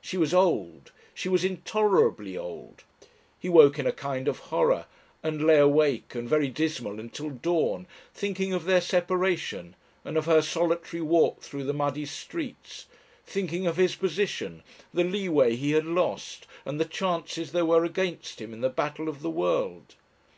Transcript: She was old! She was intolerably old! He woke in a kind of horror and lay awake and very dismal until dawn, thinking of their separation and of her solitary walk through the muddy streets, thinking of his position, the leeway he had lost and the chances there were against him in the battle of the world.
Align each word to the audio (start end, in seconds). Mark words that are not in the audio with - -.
She 0.00 0.16
was 0.16 0.32
old! 0.32 0.92
She 1.12 1.28
was 1.28 1.44
intolerably 1.44 2.38
old! 2.38 2.84
He 3.38 3.50
woke 3.50 3.78
in 3.78 3.86
a 3.86 3.92
kind 3.92 4.28
of 4.28 4.38
horror 4.48 4.86
and 5.22 5.44
lay 5.46 5.58
awake 5.58 6.14
and 6.14 6.26
very 6.26 6.48
dismal 6.48 6.98
until 6.98 7.28
dawn, 7.28 7.86
thinking 8.14 8.54
of 8.54 8.64
their 8.64 8.80
separation 8.80 9.76
and 10.02 10.16
of 10.16 10.24
her 10.24 10.40
solitary 10.40 11.02
walk 11.02 11.42
through 11.42 11.64
the 11.64 11.74
muddy 11.74 12.06
streets, 12.06 12.86
thinking 13.26 13.66
of 13.66 13.76
his 13.76 13.94
position, 13.94 14.62
the 14.94 15.04
leeway 15.04 15.54
he 15.54 15.72
had 15.72 15.84
lost 15.84 16.46
and 16.64 16.80
the 16.80 16.86
chances 16.86 17.52
there 17.52 17.66
were 17.66 17.84
against 17.84 18.40
him 18.40 18.54
in 18.54 18.62
the 18.62 18.70
battle 18.70 19.06
of 19.06 19.20
the 19.20 19.28
world. 19.28 19.96